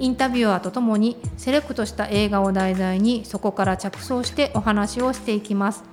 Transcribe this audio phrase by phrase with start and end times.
[0.00, 5.84] インタビュアーとともにセレクトした映画を題材にそこから着想してお話をしていきます。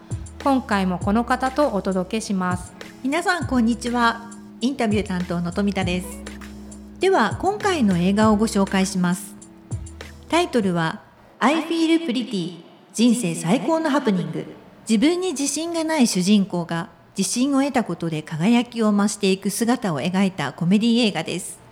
[0.45, 2.72] 今回もこの方とお届けします。
[3.04, 4.32] 皆さんこんにちは。
[4.62, 6.08] インタビュー担当の富田です。
[7.02, 9.35] では今回の映画をご紹介します。
[10.30, 11.02] タイトルは
[11.40, 12.63] I feel pretty
[12.94, 14.46] 人生最高のハプニング。
[14.88, 16.88] 自分に自信がない主人公が
[17.18, 21.66] 自信を得たことで輝きを増していく姿を描いたコメディ映画です。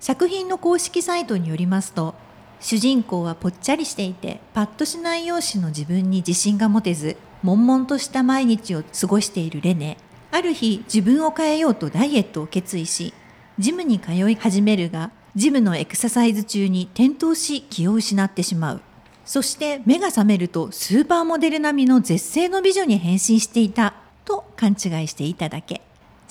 [0.00, 2.14] 作品の公式サイトによりますと
[2.60, 9.96] 主人公はぽっちゃりしていてパッとしない容姿の自分に自信が持てず悶々とした毎日を過ごしているレネ
[10.30, 13.14] ある日自分を変えようとダイエットを決意し
[13.58, 18.80] ジムに通い始めるがジムのエクササイズ中に転倒し気を失ってしまう
[19.28, 25.82] そして目が覚めるとスーパーモデル並みの絶世の美女に変身していたと勘違いしていただけ。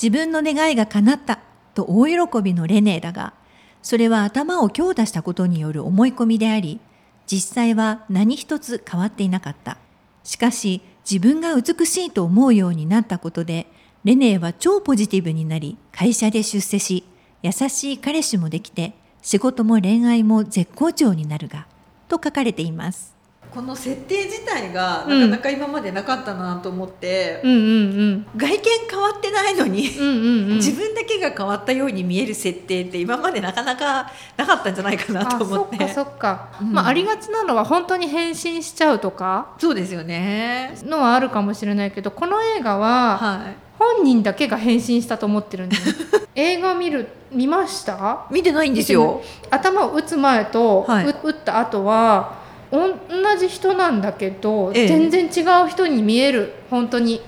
[0.01, 1.39] 自分の願いが叶った
[1.73, 3.33] と大喜びのレネーだが、
[3.87, 6.81] それは頭を強打したことによる思い込みであり、
[7.25, 9.77] 実際は何一つ変わっていなかった。
[10.25, 13.67] しかし自分が美しいと思うようになったことで、
[14.03, 17.05] レネーは超ポジティブになり、会社で出世し、
[17.41, 21.65] 優しい彼氏もできて、仕事も恋愛も絶好調になるが、
[22.09, 23.16] と書かれています
[23.57, 27.63] この設定自体がなかなか今までなかったなと思って、うんうんう
[28.11, 28.27] ん。
[28.37, 30.03] 外見変わってないのに、う
[30.53, 35.83] ん自分だけが変わったように見える設定って今までなかなかなかったんじゃないかなと思って。
[35.83, 36.71] あそっかそっか、うん。
[36.71, 40.77] まあありがちなのは本当に変身しちゃうとかそうですよね。
[40.83, 45.83] のはあるかもしれないけどこの映画はは本人だけが変身したと思ってるんだよ
[46.35, 48.27] 映画見る見ました？
[48.29, 49.23] い見てないんですよ。
[49.49, 51.05] 頭を打つ前と、はい。
[51.07, 52.79] う打った後は同
[53.35, 54.87] じ人なんだけど、ええ。
[54.87, 56.53] 全然違う人に見える。
[56.69, 57.21] 本当に。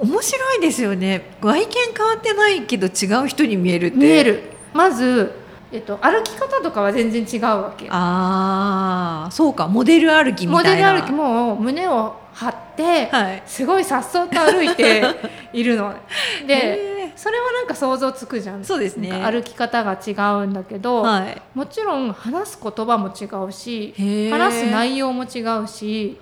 [0.00, 1.36] 面白いですよね。
[1.40, 3.96] 外見変わってないけど違う人に見えるって。
[3.96, 4.42] 見える。
[4.72, 5.32] まず、
[5.70, 9.68] えっと、歩き方とかは全然違うわけああそうか。
[9.68, 10.92] モデル歩きみモたいな。
[10.92, 13.42] デル歩きも胸を張って、はい。
[13.46, 15.02] すごいさっそうと歩いて
[15.52, 15.94] いるの。
[16.46, 18.64] でへそれはなんか想像つくじゃん。
[18.64, 19.10] そうですね。
[19.12, 21.42] 歩き方が違うんだけど、ーはい。
[21.54, 23.94] もちろん話す言葉も違うし
[24.30, 26.18] 話す内容も違うし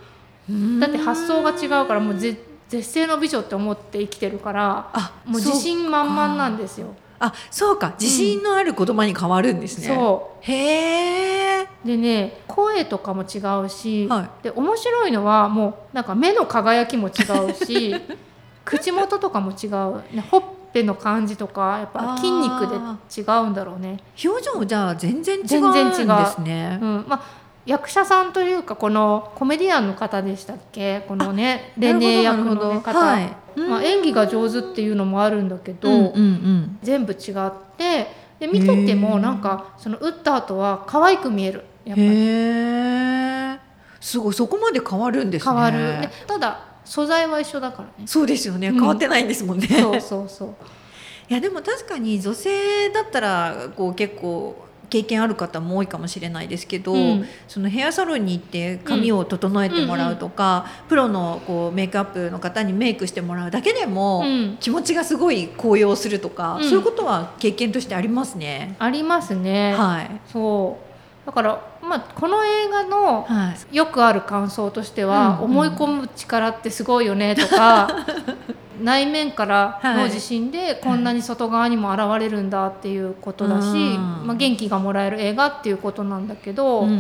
[0.81, 2.37] だって発想が違うからもうぜ
[2.69, 6.95] 絶世の美女って思って生きてるからあもう自信満々なんですよ。
[7.19, 7.95] あそうか。
[8.01, 17.13] 自信のある言葉に変わるんですね、そへえうでね声とかも違うし、はで面白いのはもうなんか目の輝きも違
[17.51, 17.95] うし
[18.65, 20.43] 口元とかも違う、ね、ほっ
[20.73, 22.77] ぺの感じとかやっぱ筋肉で
[23.21, 23.99] 違うんだろうね。
[24.25, 26.25] 表情もじゃあ全然違うん全然違う。
[26.25, 27.05] ですねうん。
[27.09, 31.05] まあ役者さんというかこのコメディアンの方でしたっけ？
[31.07, 33.37] このねレネー役の、ね、方、はい。
[33.57, 36.79] まあ、演技が上手っていうのもあるんだけど、うんうんうん。
[36.83, 38.09] 全部違って
[38.41, 41.65] で見ててもなんかその打った後は可愛く見える。
[41.85, 43.73] やっぱり。
[44.01, 45.53] すごいそこまで変わるんですね。
[45.53, 48.07] 変わる、ねただ素材は一緒だからね。
[48.07, 48.69] そうですよね。
[48.69, 48.75] うん。
[48.75, 50.55] 変わってないんですもんね、そうそうそう。
[51.31, 54.57] いやでも確かに女性だったらこう結構
[54.91, 57.27] 経験ある方も多いかもしれないですけど、うん。
[57.49, 64.57] そのヘアサロンに行って髪を整えてもらうとか、プロのこうメイクアップの方にメイクしてもらうだけでも、うん。
[64.61, 66.65] 気持ちがすごい高揚するとか、うん。
[66.65, 68.77] そういうことは経験としてありますね。
[68.79, 70.77] ありますね、はい、そ
[71.25, 71.27] う。
[71.27, 78.07] だからまあこの映画のはい、よくある感想としては、うん思い込む力ってすごいよねとか
[78.83, 84.27] 内面からの自信でこんなに外側にも現れるんだっていうことだし、うん。
[84.27, 86.93] まあ、元気がもらえる映画っていうことなんだけど、うんう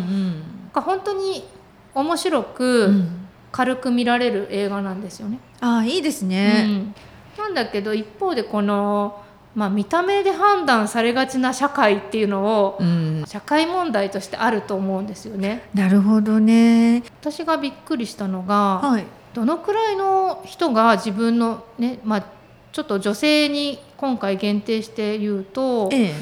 [0.75, 1.44] なん本当に
[1.94, 3.19] 面白うくん。
[3.50, 5.38] 軽く見られる映画なんですよね。
[5.61, 6.64] ああいいですうね。
[6.64, 6.94] ん、
[7.38, 9.22] なんだけど一方でこの、
[9.54, 15.69] まあ、見た目で判断されがちな社会っていうのをうん、社会問題としてあると思うんですよね。
[15.75, 17.02] なるほどね。
[17.20, 19.04] 私がびっくりしたのが、はい。
[19.34, 22.25] どのくらいの人が自分のね、まあ、
[22.72, 26.14] ちょっと女性に今回限定して言うとええ。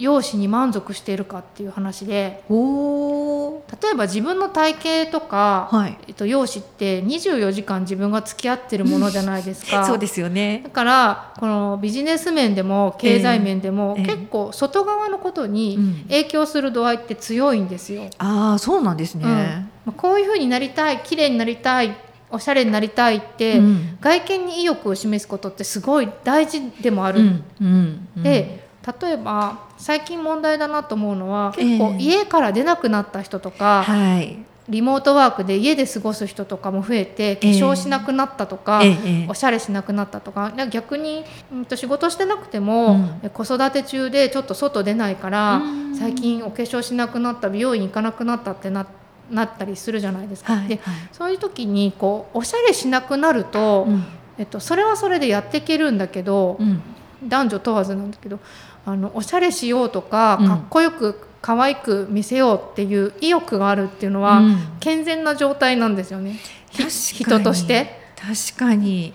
[0.00, 3.64] 容姿に満足しているかっていう話でおお。
[3.82, 5.98] 例えば自分の体型とか、はい。
[6.08, 9.84] えっと、容姿って24時間自分が付き合ってるものじゃないですか。
[9.86, 10.62] そうですよね。
[10.64, 14.04] だからこのビジネス面でも経済面でも、ええ。
[14.06, 16.04] 結構外側のことうにん。
[16.08, 18.04] 影響する度合いって強いんですよ。
[18.18, 21.94] ああそうなんですね、まあこういうふうになりたい綺麗になりたい
[22.30, 23.98] おしゃれになりたいって、うん。
[24.00, 27.20] 外見に意欲を示すことってすごい大事でもある。
[27.20, 27.44] うん。
[27.60, 28.08] うん。
[28.16, 28.22] うん。
[28.22, 28.69] で
[29.00, 34.38] 例えば最近問題だなと思うのは結構ええ家から出なくなった人とか、はい。
[34.68, 39.26] リモートワークで家で過ごす人とかも増えて化粧しなくなったとか、ええええ。
[39.28, 42.92] おしゃれしなくなったとか逆に、うん、と仕事してなくても、
[43.22, 43.30] うん。
[43.30, 45.96] 子育て中でちょっと外出ないから、うん。
[45.96, 48.86] 最近お化粧しなくなった美容院行かなくなったってな
[49.30, 50.54] なったりするじゃないですか。
[50.54, 50.78] ではいはい。
[51.12, 54.04] そういう時にこうおしゃれしなくなると、うん。
[54.38, 56.80] えっと、それはそれでやっていけるんだけど、うん。
[57.22, 58.38] 男女問わずなんだけど
[58.86, 60.48] あのおしゃれしようとかうん。
[60.48, 64.58] かっこよく可愛く見せようっていう意欲があるっていうのは、うん。
[64.80, 66.36] 健全な状態なんですよね。
[66.70, 67.98] 人として。
[68.16, 69.12] 確かに。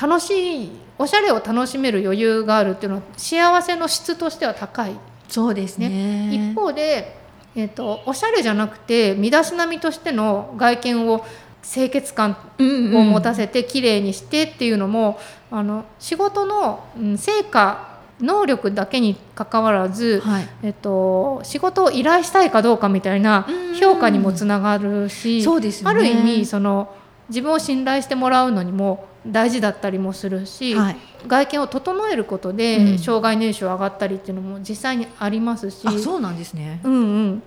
[0.00, 4.92] 楽しいおしゃれを楽しめる余裕があるっていうのは幸せの質としては高い、
[5.28, 6.30] そうですね。
[6.32, 7.16] 一方で、
[7.54, 11.24] えっとおしゃれじゃなくて身だしなみとしての外見を
[11.62, 12.96] 清潔感うんうん。
[12.96, 15.18] を持たせて綺麗にしてっていうのも、
[15.50, 20.48] あの仕事の、うん成果能力だけにかかわらず、はい。
[20.62, 23.74] えっと、仕事を依頼したいかどうかみたいなうん。
[23.74, 25.98] 評価にもつながるし、そうですよね。
[25.98, 26.94] ある意味その
[27.28, 30.96] 自分を信頼してもらうのにも大事だったりもするし、はい。
[31.26, 32.56] 外見を整えることうん。
[32.56, 36.80] で障害年収上がったりっていうのも実際にありますし、あそうなんですね。
[36.84, 36.96] うんう
[37.28, 37.42] ん、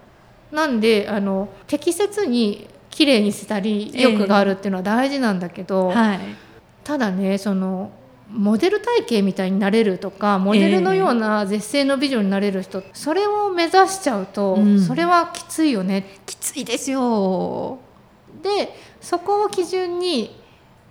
[0.52, 6.20] なんであの適切に綺麗にしたり意欲があるっていうのは大事なんだけど、はい。
[6.84, 7.92] ただねその
[8.32, 14.80] モデル体型みたいになれるとかモデルのような絶世の美女になれる人、それを目指しちゃうと、うん。
[14.80, 16.20] それはきついよね。
[16.26, 17.80] きついですよ。
[18.44, 20.40] でそこを基準に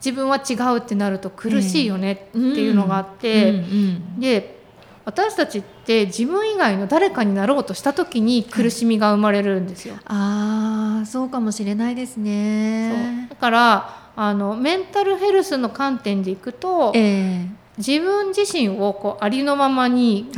[0.05, 3.57] 自分は違うってなると苦しいよねっていうのがあって、うん。
[3.57, 4.21] うん。
[4.21, 4.59] で
[5.05, 9.95] 私たちって自分以外の誰かになろうとした時に苦しみが生まれるんですよ。
[10.05, 13.27] ああそうかもしれないですね。
[13.31, 17.47] だからあのメンタルヘルスの観点でいくとえ
[17.79, 20.29] 自分自身をこうありのままに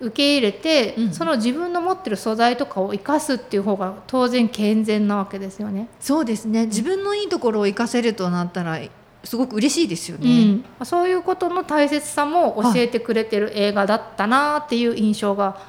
[0.00, 1.12] 受け入れて、うん。
[1.12, 5.88] その自分の持ってる素材とかを生かすっていう方が当然健全なわけですよね。
[6.00, 6.66] そうですね。
[6.66, 8.80] 自分のいいところを活かせるとなったら
[9.22, 15.60] すごく嬉しいですようね、ん、そういうことの大切さも教えてくれてる映画だったなっていう印象が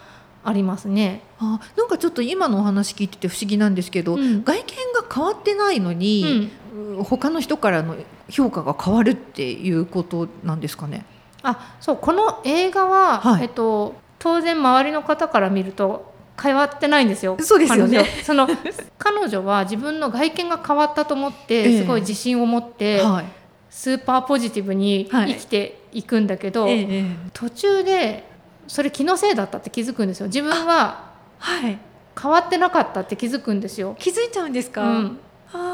[0.43, 1.21] ありますね。
[1.37, 4.43] あなんかちょっと今のお話聞いてて不思議なんですけど、うん。
[4.43, 4.65] 外見
[4.99, 6.51] が変わってないのうに、ん
[7.03, 7.95] 他の人からの
[8.29, 11.05] 評価が変わるっていうことなんですかね？
[11.43, 17.37] あそうこの映画は、はいえっと、当然周りの方から見ると変わってないんですよ。
[17.39, 18.47] そうですよねその
[18.97, 23.25] 彼女は自分の外見が変わったと思ってええすごい自信を持って、はい。
[23.69, 28.29] スーパーポジティブにはい生きていくんだけど、ええ途中で
[28.67, 31.77] それ気のせいだったって気づくんですよ自分ははい。
[32.19, 33.95] 変わってなかったって気づくんですよ。
[33.99, 34.83] 気づいちゃうんですか？
[34.83, 35.19] うん、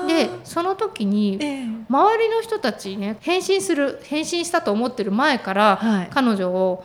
[0.08, 1.66] でその時にええ。
[1.90, 6.08] 周りの人たちね変身する変身したと思ってる前から、はい。
[6.12, 6.84] 彼女を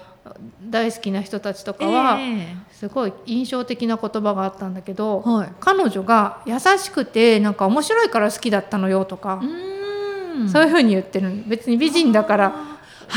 [0.62, 5.52] 大好きな人たちとかは、えすごい印象的な言葉があったんだけど、えはい。
[5.60, 10.48] 彼女が優しくてなんか面白いから好きだったのよとか、うん。
[10.48, 11.42] そういうふうに言ってるの。
[11.44, 12.54] 別に美人だから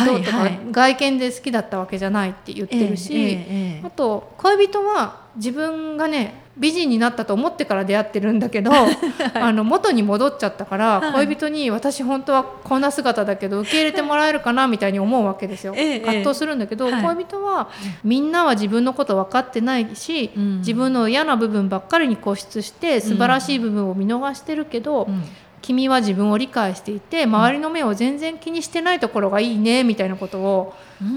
[0.06, 0.50] どうとか、はい。
[0.50, 3.40] はい外見で好きだったわけじゃないって言ってるし、
[3.84, 8.71] あと恋人は自分がね美人になったと思ってから出会ってるんだけど、
[9.36, 11.26] あの元に戻っちゃったから、はい。
[11.28, 15.73] 恋人に私本当はこんな姿だけど受け入れてもらえるかなみたいに思うわけですよ。
[15.76, 17.16] ええ葛藤するんだけど、はい。
[17.16, 17.69] 恋人は
[18.04, 20.57] みんなは自分のこと分かってないし、うん。
[20.59, 25.23] 自分の嫌な部分ばっかりに固執して素晴らしい部分を見逃してるけど、うん。
[25.61, 30.73] 君は自分を理解していて周りの目を全然気にしてないところがいいねみたいなことを、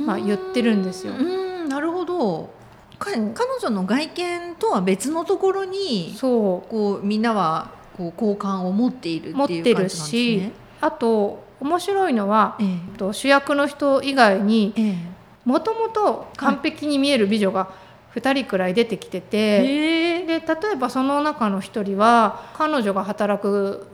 [0.07, 1.13] まあ、言ってるんですよ。
[1.17, 1.23] う
[1.67, 1.69] ん。
[1.69, 2.51] なるほど
[3.01, 3.17] 彼
[3.61, 6.71] 女の外見とは別のところにそう。
[6.71, 10.53] こうみんなはこう好感を持っている持ってるっていう感じなんですしね。
[10.81, 13.13] あと面白いのはええ。
[13.13, 14.95] 主役の人以外にええ。
[15.45, 17.71] もともと完璧に見える美女が
[18.15, 23.87] 2人くらい出てきてて、えで例えばその中の1人は彼女が働く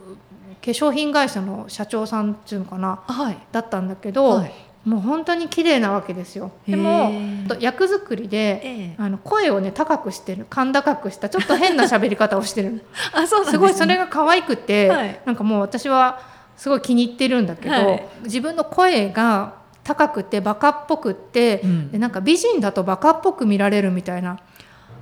[0.65, 3.39] 化粧品会社の社長さんっていうのかなはい。
[3.53, 4.53] だったんだけど、はい
[4.87, 6.53] もう本当に綺麗なわけですよ。
[6.65, 8.95] でへもー役作りでええ。
[8.99, 10.47] あの声をね高くしてる。
[10.49, 11.29] 甲高くした。
[11.29, 12.85] ちょっと変な喋り方をしてる。
[13.13, 13.53] あそうすね。
[13.53, 15.21] すごいそれが可愛くて、はい。
[15.27, 16.21] なんかもう私は
[16.57, 18.09] すごい気に入ってるんだけど、はい。
[18.23, 21.91] 自分の声が高くてバカっぽくって、うん。
[21.91, 24.39] でなんか美人だとバカっぽく見られるみたいな。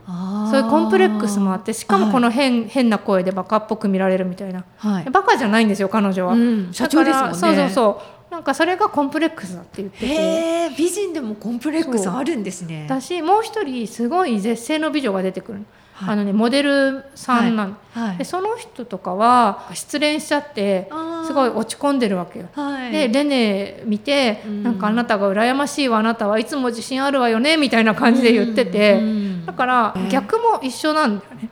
[0.06, 4.64] そういうコンプレックスもあってしかもこの変,、変な声でバカっぽく見られるみたいな。
[4.76, 6.68] はい、バカじゃないんですよ彼女は、うん。
[6.72, 7.34] 社長ですもんね。
[7.36, 10.70] そうそうそうなんかそれがコンプレックスだって言ってて。
[10.76, 12.84] 美人でもコンプレックスあるんですね。
[12.88, 15.60] だしもう一人すごい絶世の美女が出てくる、
[15.92, 16.14] はい。
[16.14, 18.16] あのねモデルさんなの、はい。
[18.16, 20.90] でその人とかは失恋しちゃって
[21.28, 22.48] すごい落ち込んでるわけよ。
[22.54, 24.62] はい、でレネ見て、うん。
[24.64, 29.00] なんかあなたが羨ましいわあなたはいつも自信あるわよねみたいな感じで言ってて、うん。
[29.00, 29.10] う
[29.42, 29.46] ん。
[29.46, 31.50] だから逆も一緒なんだよね。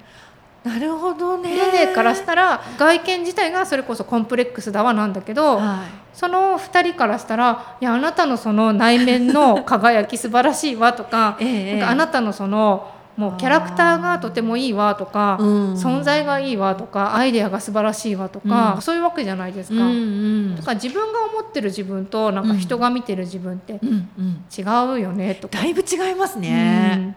[0.64, 1.56] なるほどね。
[1.56, 19.84] レネからしたら外見自体がそれこそコンプレックスだわなんだけど、はその2人からしたら「いやあなたのその内面の輝き素晴らしいわ」とかい、ええなんかあなたのそのもうキャラクターがとてもいいわとか、うん存在がいいわとかアイデアが素晴らしいわとか、うんそういうわけじゃないですうんか。
[19.84, 24.62] うんだから自分が思ってる自分となんか人が見てる自分ってうんうん、違
[24.98, 25.58] うよねとか。
[25.58, 27.16] だいぶ違いますうね。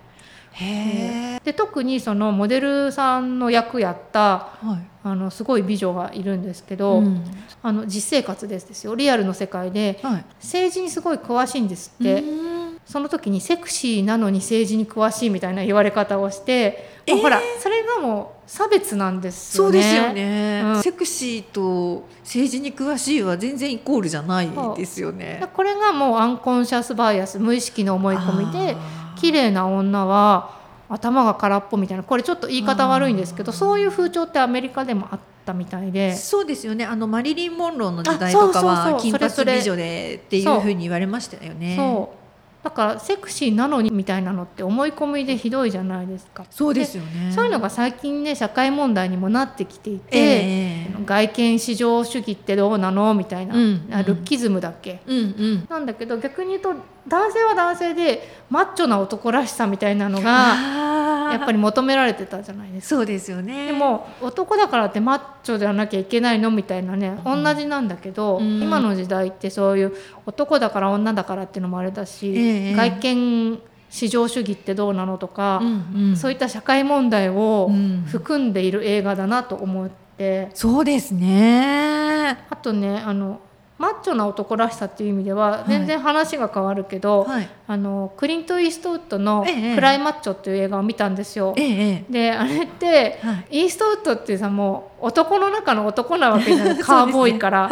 [0.58, 4.88] で特にそのモデルさんの役やったはい。
[5.04, 7.24] あのすごい美女がいるんですけど、うん。
[7.62, 8.96] あの実生活ですですよ。
[8.96, 10.26] リアルの世界ではい。
[10.42, 12.80] 政治にすごい詳しいんですって、うん。
[12.86, 17.22] その時にセクシーなのに政治に詳しいみたいな言われ方をして、えー。
[17.22, 19.72] ほらそれがもう差別なんですよね。
[19.74, 20.84] そうですよね、うん。
[20.84, 25.48] セクシーと政治に詳しいは全然イコールじゃないですよね。
[25.54, 28.76] これがもうアンコンシャスバイアス無意識の思い込みで
[29.26, 30.52] 綺麗な女は
[30.88, 36.14] 頭が空っぽみたいなこれちょっと言い方悪いんですけどそういう風潮ってアメリカでもあったみたいで。
[36.16, 36.86] そうですよね。
[36.86, 40.74] あのマリリン・モンローの時代とかは金髪美女でっていうふう。
[40.74, 41.76] に言われましたよね。
[41.76, 42.25] そう
[42.66, 46.48] だからセクシーなのにみたいなのって思い込みでひどいじゃないですか。
[46.50, 47.32] そうですよね。
[47.32, 55.68] そういうのが最近ね社会問題にもなってきていて、ええ外見至上主義ってどうなのみたいな、うんあルッキズムだっけ、うんうん。
[55.70, 56.74] なんだけど逆に言うと
[57.08, 62.96] 男性は男性でマッチョな男らしさみたいなのがあやっぱり求められてたじゃないですか。
[62.96, 63.68] そうですよね。
[63.68, 69.94] でも男だからってマッチョではなきゃいけないのみたいなね同じなんだけど、うん今の時代ってそういう
[70.26, 82.46] 男だから女だからっていうのもあれだし、ええ外見至上主義ってどうなのとか、うんうんそういった社会問題をうん含んでいる映画だなと思って、そうですね。
[82.50, 83.40] あとねあの
[83.78, 87.50] マッチョな男らしさっていう意味ではい全然話が変わるけど、はい。
[87.68, 91.54] あのクリント・イーストウッドのええ「クライマッチョ」っていう映画を見たんですよ。
[91.58, 93.20] えええであれってえ。
[93.22, 93.64] はい。
[93.64, 97.68] イーストウッドってさもう男の中の男なわけじゃない カーボーイから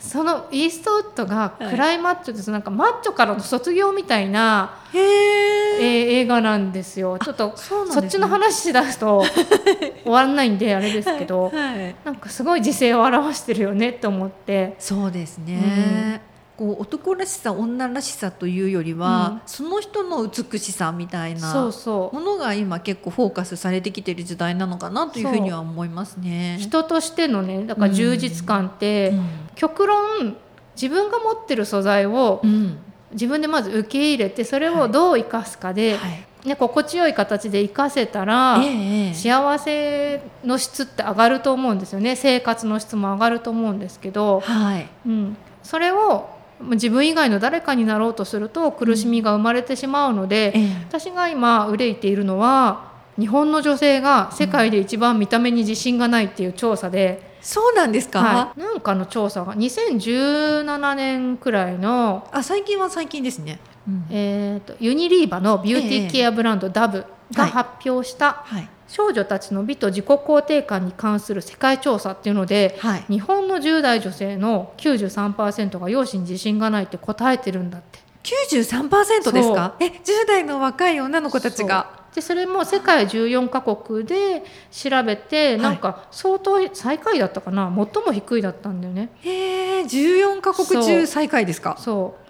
[0.00, 0.24] そ,、はい。
[0.24, 5.54] のイーストウッドがはいクライマッチョです、なんかマッチョからの卒業みたいな、へええ。
[5.54, 7.18] ー映画なんですよ。
[7.18, 9.24] ちょっとそっちの話しだすと
[10.02, 11.94] 終わらないんであれですけど、はい。
[12.04, 14.74] なんかすごい時勢を表してるよねって思って。
[14.78, 16.22] そうですね。
[16.56, 19.40] こう男らしさ女らしさというよりは、うん。
[19.46, 26.56] その人の美しさみたいなものが今結構フォーカスされてきてる時代なのかなというふうには思いますね。
[26.58, 29.26] 人としてのねだから充実感って、うん。
[29.54, 30.36] 極論
[30.80, 32.78] 自分が持ってる素材をうん
[33.12, 36.24] 自分でまず受け入れてそれをどう生かすかで、はい。
[36.44, 42.14] ね、心地よい形で生かせたら、ええ幸せの質って上がると思うんですよね。
[42.14, 44.88] 生活の質も上がると思うんですけど、はい。
[45.06, 46.28] うん、それを
[46.60, 50.68] まあ自分以外の誰かになろうとすると苦しみが生まれてしまうので、ええ。
[50.88, 52.87] 私が今憂いているのは
[53.18, 63.58] 日本の女性が世界で一番見た目に自信がないっていう調査で、そうなんですか、はい、なんかの調査が2017年くらいの、あ最近は最近ですね。
[63.88, 73.04] うんえー、とユニリーバのビューティーケアブランド、ダブがはい発表したはい少女たちの美と自己肯定感に関する世界調査っていうのではい。
[73.08, 77.98] 日本の10代女性の93%が容姿に自信がないって答えてるんだって。
[78.28, 79.74] 93%ですか？
[79.80, 81.96] え10代の若い女の子たちが。
[82.14, 87.72] でそれも世界14カ国で調べて、いなんか相当最下位だったかな？
[87.74, 89.10] 最も低いだったんだよね。
[89.20, 91.76] へえ14カ国中最下位ですか？
[91.78, 92.28] そう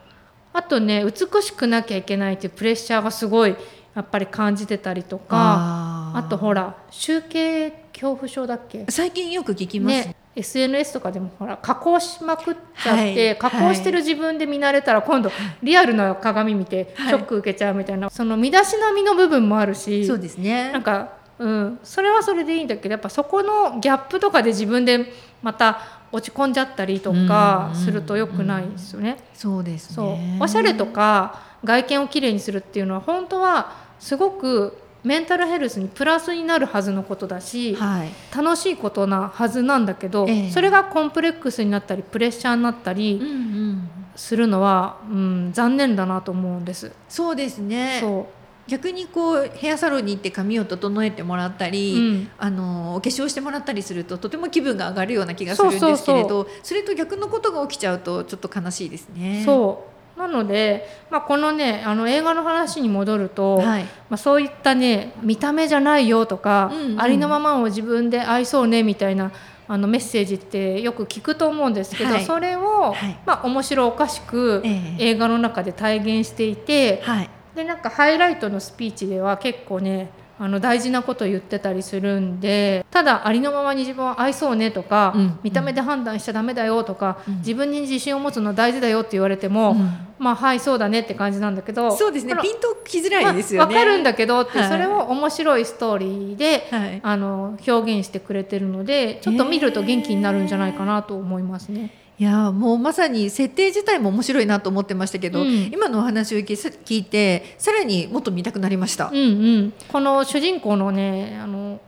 [0.52, 3.54] あとね美しくなきゃいけないっていうプレッシャーがすごい
[3.94, 8.84] やっぱり感じてたりとかあとほら集計恐怖症だっけ？
[8.88, 10.08] 最近よく聞きます。
[10.08, 15.30] ね SNS とかでもほら加工しまくっちゃって、はい加工してる自分で見慣れたら今度
[15.62, 20.82] リアルな鏡見てシはいョック受けちゃうみたいな、その身だしなみの部分もあるしそうですねなん。
[20.82, 25.80] か、うん、それはそれでいいんだけどやっぱそこのギャップとかで自分でまた
[26.10, 29.18] 落ち込んじゃったりとかすると良くないですよね。
[29.34, 30.38] そうですそうね。
[30.40, 38.08] おしゃれとか外見をきれいにするっていうのは本当はすごくメンタルヘルスにプラスになるはずのことだし、はい。
[38.36, 43.90] 楽しいことなはずなんだけど、ええそれがコンプレックスになったりプレッシャーになったうんうりん。
[44.16, 46.92] するのは、うん、残念だなと思うんです。
[47.08, 47.98] そうですね。
[48.00, 48.38] そう
[48.68, 59.42] 逆にこうヘアサロンに行って髪を整えてもらったり、うんあのお化粧してもらったりするととても気分が上がるような気がするんですけれどそれと逆のことが起きちゃうとちょっと悲しいですね。
[59.44, 63.84] そうなので、まあ、このねあの映画の話に戻ると、はい。
[63.84, 67.00] まあ、そういったね見た目じゃないよとか、うんうん。
[67.00, 69.30] ありのままを自分で愛そうねみたいな
[69.68, 72.24] あのメッセージってよく聞くと思うんですけど、はい。
[72.24, 73.18] それを、はい。
[73.24, 75.10] まあ、面白おかしくええ。
[75.10, 77.30] 映画の中で体現していて、はい。
[77.54, 80.10] でなんかハイライトのスピーチでは結構ね
[80.40, 85.38] あの大事なこと言ってたりするんでただありのままに自分を愛そうねとか、うん。
[85.42, 87.36] 見た目で判断しちゃダメだよとか、うん。
[87.38, 89.98] 自分に自信を持つの大事だよって言われても、うん。
[90.18, 92.34] まあはいそうだねって感じなんだけどそうですね。
[92.40, 93.74] ピンときづらいですよね。
[93.74, 94.68] まあわかるんだけどって、はい。
[94.68, 97.00] それを面白いストーリーで、はい。
[97.02, 101.90] あの表現してくれてるのでちょっと見ると元気になるんじゃないかなと思いますね。
[102.18, 105.70] いやーもうまさに設定自体も面白いなと思ってましたけど、うん。
[105.72, 109.08] 今のお話を聞いてさらにもっと見たくなりました。
[109.08, 109.20] うんう
[109.66, 111.80] ん、この主人公のねあの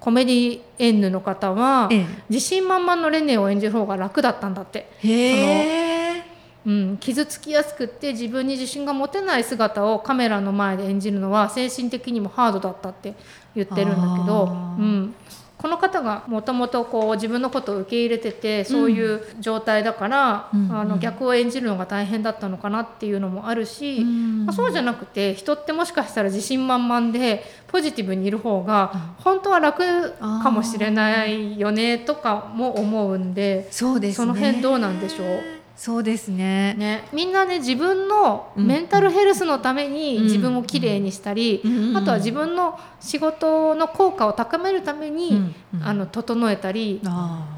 [0.00, 5.08] コメディエンヌの方は、え自信満々のレネを演じる方が楽だったんだって、え。
[5.08, 6.22] へえ。
[6.66, 13.14] うん、傷つきやすくって自分に自信が持てない姿をカメラの前で演じるのは精神的にもハードだったって
[13.54, 15.14] 言ってるんだけど、うん、
[15.58, 20.70] この方がもともとこう自分のことを受け入れててそういう状態だから、うん。
[20.70, 20.88] あうん。
[20.88, 34.26] の逆を演じるのが大変だったのかなっていうのもあるし、まあ、そうじゃなくて人ってもしかしたら自信満々でポジティブにいる方が本当は楽かもしれないよねとかも思うんでそうですね。
[34.26, 35.55] その辺どうなんでしょう？
[35.76, 36.74] そうですね。
[36.74, 40.22] ね、みんなね自分のメンタルヘルスのためにうん。
[40.24, 41.62] 自分をきれいにしたり、
[41.94, 47.02] あとは自分の仕事の効果を高めるために、あの整えたり、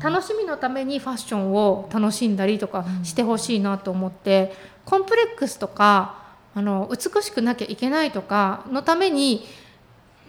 [0.02, 3.04] 楽しみのためにファッションを楽しんだりとかうん。
[3.04, 4.52] してほしいなと思って、
[4.84, 6.16] コンプレックスとか
[6.54, 9.44] あの美しくなきゃいけないとかのために、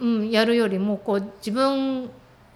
[0.00, 2.10] うん、やるよりもこう自分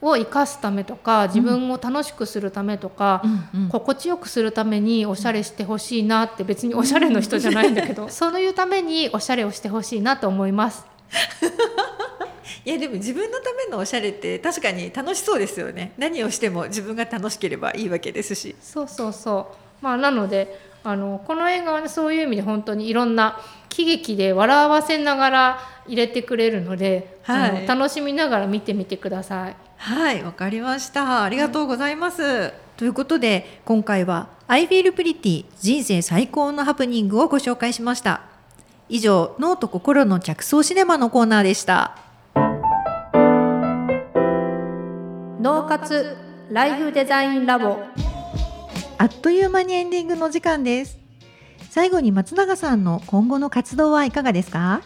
[0.04, 10.84] を生かすためとか自分を楽しくするためとか、うんうん心地よくするためにおしゃれしてほしいなって別におしゃれの人じゃないんだけどそういうためにおしゃれをしてほしいなと思います。
[12.64, 15.92] いやでも自分のためのおしゃれって確かに楽しそうですよね。
[15.96, 18.54] 何をしても自分が楽しければいいわけですし。
[18.61, 29.56] そうそうそうまあなのであのこの映画はねそういう意味で本当にいろんな喜劇で笑わせながら入れてくれるので、はいあの楽しみながら見てみてください。
[29.78, 31.25] はい、わかりました。
[31.25, 32.52] ありがとうございます。
[32.76, 38.23] ということで、今回は I feel pretty 人生最高のハプニングをご紹介しました。
[38.88, 41.97] 以上、脳と心の着想シネマのコーナーでした。
[45.40, 46.16] 脳活
[46.50, 47.78] ライフデザインラボ
[48.97, 50.99] あっという間にエンディングの時間です。
[51.71, 54.83] 最後に松永さんの今後の活動はいかがですか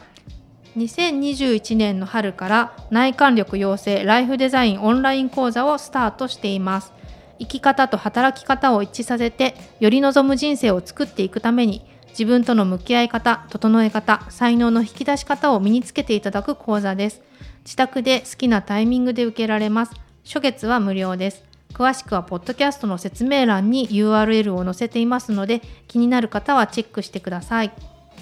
[0.77, 6.93] ？2021年の春から内観力養成ライフデザインオンライン講座をスタートしています。
[7.39, 17.21] 生き方と働き方を一致させてより望む人生を作っていくために自分との向き合い方整え方才能の引き出し方を身につけていただく講座です。
[17.65, 19.93] 自宅で好きなタイミングで受けられます。
[20.25, 21.48] 初月は無料です。
[21.75, 27.73] 詳しくはポッドキャストの説明欄に URL を載せていますので気になる方はチェックしてください。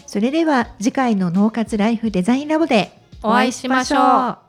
[0.07, 4.46] それでは次回の脳活ライフデザインラボでお会いしましょう。